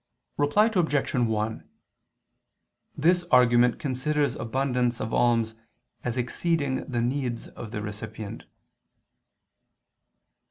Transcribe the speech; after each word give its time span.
Reply 0.37 0.65
Obj. 0.73 1.13
1: 1.13 1.69
This 2.97 3.23
argument 3.29 3.77
considers 3.77 4.33
abundance 4.33 4.99
of 4.99 5.13
alms 5.13 5.53
as 6.03 6.17
exceeding 6.17 6.77
the 6.89 7.01
needs 7.01 7.49
of 7.49 7.69
the 7.69 7.83
recipient. 7.83 8.45